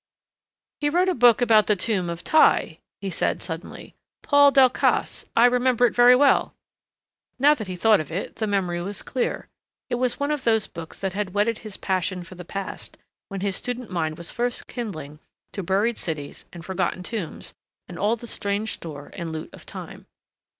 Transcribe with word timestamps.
"He 0.79 0.89
wrote 0.89 1.09
a 1.09 1.13
book 1.13 1.43
on 1.43 1.63
the 1.67 1.75
Tomb 1.75 2.09
of 2.09 2.21
Thi," 2.21 2.79
he 3.01 3.11
said 3.11 3.39
suddenly. 3.39 3.93
"Paul 4.23 4.51
Delcassé 4.51 5.25
I 5.37 5.45
remember 5.45 5.85
it 5.85 5.93
very 5.93 6.15
well." 6.15 6.55
Now 7.37 7.53
that 7.53 7.67
he 7.67 7.75
thought 7.75 7.99
of 7.99 8.11
it, 8.11 8.37
the 8.37 8.47
memory 8.47 8.81
was 8.81 9.03
clear. 9.03 9.47
It 9.91 9.95
was 10.01 10.19
one 10.19 10.31
of 10.31 10.43
those 10.43 10.65
books 10.65 10.97
that 11.01 11.13
had 11.13 11.35
whetted 11.35 11.59
his 11.59 11.77
passion 11.77 12.23
for 12.23 12.33
the 12.33 12.43
past, 12.43 12.97
when 13.27 13.41
his 13.41 13.55
student 13.55 13.91
mind 13.91 14.17
was 14.17 14.31
first 14.31 14.65
kindling 14.65 15.19
to 15.51 15.61
buried 15.61 15.99
cities 15.99 16.45
and 16.51 16.65
forgotten 16.65 17.03
tombs 17.03 17.53
and 17.87 17.99
all 17.99 18.15
the 18.15 18.25
strange 18.25 18.71
store 18.73 19.11
and 19.13 19.31
loot 19.31 19.53
of 19.53 19.67
time. 19.67 20.07